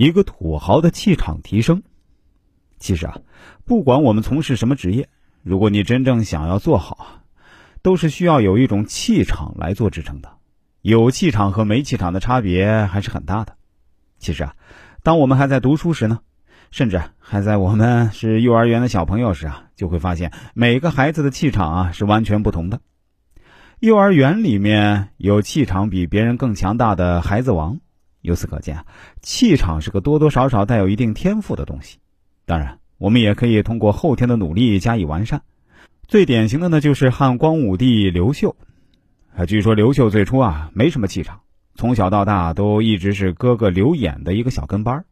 [0.00, 1.82] 一个土豪的气场提升。
[2.78, 3.18] 其实啊，
[3.66, 5.10] 不管我们从事什么职业，
[5.42, 7.20] 如果你真正想要做好，
[7.82, 10.30] 都是需要有一种气场来做支撑的。
[10.80, 13.56] 有气场和没气场的差别还是很大的。
[14.18, 14.54] 其实啊，
[15.02, 16.20] 当我们还在读书时呢，
[16.70, 22.80] 甚至还在我们是幼儿园的小朋友时啊，就会发现每个孩子的气场啊是完全不同的。
[23.80, 27.80] 幼儿园里面有气场比别人更强大的孩子王。
[28.20, 28.86] 由此可见啊，
[29.22, 31.98] 气场是个多多少少带有一定天赋的东西。
[32.46, 35.42] 当然，我们也可以通过后天的努力加以完善。
[36.06, 38.56] 最典型的呢，就是汉光武帝刘秀。
[39.36, 41.40] 啊，据说刘秀最初啊没什么气场，
[41.76, 45.04] 从小到大都一直是哥哥刘演的一个小跟班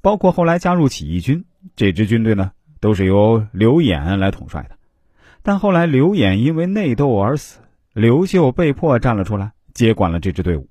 [0.00, 1.44] 包括后来加入起义军，
[1.76, 4.76] 这支军队呢都是由刘演来统帅的。
[5.42, 7.60] 但后来刘演因为内斗而死，
[7.92, 10.68] 刘秀被迫站了出来，接管了这支队伍。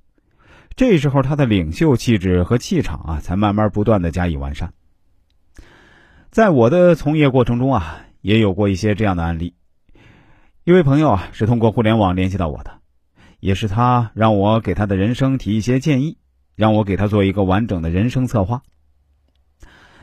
[0.77, 4.73] 这时候他的领袖气质和气场啊，才慢慢不断的加以完善。
[6.30, 9.55] 在我的从业过程中啊，也有过一些这样的案例。
[10.66, 12.77] 一位朋友啊，是通过互联网联系到我的。
[13.40, 16.20] 也是他让我给他的人生提一些建议，
[16.55, 18.62] 让我给他做一个完整的人生策划。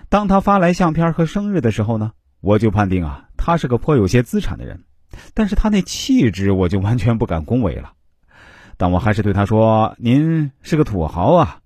[0.09, 2.11] 当他发来相片和生日的时候呢，
[2.41, 4.83] 我就判定啊，他是个颇有些资产的人，
[5.35, 7.93] 但是他那气质我就完全不敢恭维了。
[8.77, 11.59] 但我还是对他说：“您是个土豪啊。”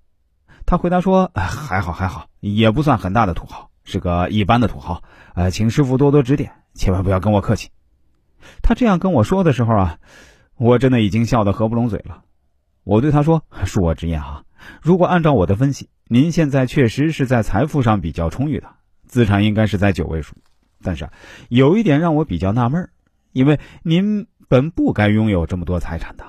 [0.67, 5.03] 他回答说：“还好还好，也不算很大的土豪，是个一般的土豪。
[5.35, 7.71] 呃，请师傅多多指点，千万不要跟我客气。”
[8.63, 9.99] 他这样跟我说的时候啊。
[10.61, 12.25] 我真的已经笑得合不拢嘴了，
[12.83, 14.43] 我对他说：“恕我直言啊，
[14.83, 18.67] 如果按照我的分析，您现在确实是在财富上比较充裕的，
[19.07, 20.35] 资产应该是在九位数。
[20.83, 21.11] 但是
[21.49, 22.91] 有一点让我比较纳闷，
[23.31, 26.25] 因为您本不该拥有这么多财产的，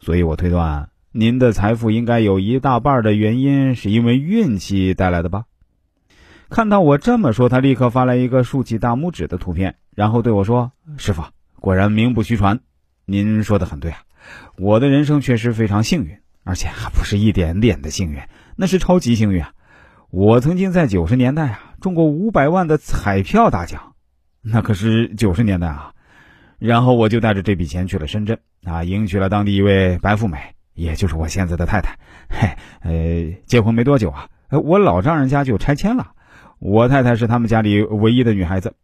[0.00, 5.44] 所以我推断您的财富应该有一大半的原因是因为运气带来的吧。”
[6.50, 11.22] 看到我这么说，他立刻发来一个竖起大拇指的图片，然后对我说：“师傅，
[11.60, 12.60] 果然名不虚传。”
[13.04, 13.98] 您说的很对啊，
[14.56, 18.18] 我的人生确实非常幸运，而且还不是一点点的幸运，
[18.56, 19.52] 那是超级幸运啊！
[20.10, 23.94] 我曾经在九十年代啊中过五百万的彩票大奖，
[24.40, 25.92] 那可是九十年代啊。
[26.58, 30.38] 然后我就带着这笔钱去了深圳啊，迎娶了当地一位白富美，
[30.74, 31.96] 也就是我现在的太太。
[32.28, 32.48] 嘿，
[32.80, 36.12] 呃，结婚没多久啊，我老丈人家就拆迁了，
[36.58, 38.74] 我太太是他们家里唯一的女孩子。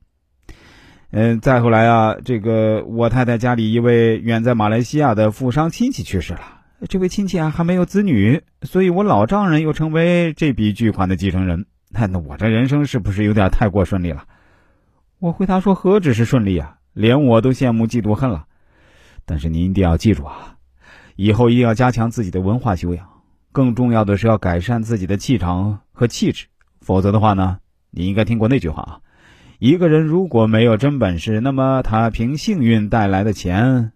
[1.10, 6.40] 嗯，再后来啊，这个我太太家里一位远在马来西亚的富商亲戚去世了，
[6.88, 11.66] 这位亲戚啊还没有子女，所以我老丈人又成为这笔巨款的继承人。
[11.90, 14.24] 那我这人生是不是有点太过顺利了？
[15.20, 18.46] 我回答说：何止是顺利啊，连我都羡慕嫉妒恨了。
[19.26, 20.56] 但是您一定要记住啊，
[21.16, 23.06] 以后一定要加强自己的文化修养，
[23.52, 26.46] 更重要的是要改善自己的气场和气质，
[26.80, 27.58] 否则的话呢，
[27.90, 29.00] 你应该听过那句话啊。
[29.58, 33.92] 一个人如果没有真本事，那么他凭幸运带来的钱，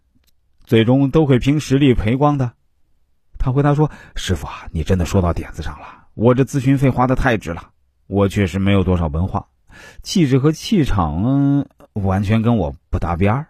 [0.64, 2.52] 最终都会凭实力赔光的。
[3.38, 6.06] 他回答说：“师傅啊，你真的说到点子上了。
[6.14, 7.70] 我这咨询费花的太值了。
[8.06, 9.46] 我确实没有多少文化，
[10.02, 13.46] 气质和气场完全跟我不搭边儿。”